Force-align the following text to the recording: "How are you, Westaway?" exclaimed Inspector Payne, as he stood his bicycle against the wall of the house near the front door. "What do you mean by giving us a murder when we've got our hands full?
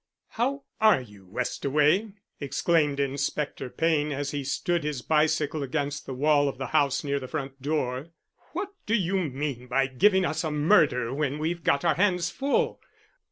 "How 0.29 0.63
are 0.79 0.99
you, 0.99 1.27
Westaway?" 1.27 2.13
exclaimed 2.39 2.99
Inspector 2.99 3.69
Payne, 3.69 4.11
as 4.11 4.31
he 4.31 4.43
stood 4.43 4.83
his 4.83 5.03
bicycle 5.03 5.61
against 5.61 6.07
the 6.07 6.13
wall 6.15 6.49
of 6.49 6.57
the 6.57 6.65
house 6.73 7.03
near 7.03 7.19
the 7.19 7.27
front 7.27 7.61
door. 7.61 8.07
"What 8.53 8.69
do 8.87 8.95
you 8.95 9.17
mean 9.17 9.67
by 9.67 9.85
giving 9.85 10.25
us 10.25 10.43
a 10.43 10.49
murder 10.49 11.13
when 11.13 11.37
we've 11.37 11.63
got 11.63 11.85
our 11.85 11.93
hands 11.93 12.31
full? 12.31 12.81